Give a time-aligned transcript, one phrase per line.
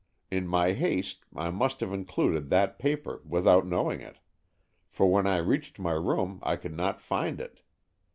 [0.31, 4.17] In my haste I must have included that paper without knowing it,
[4.89, 7.61] for when I reached my room I could not find it.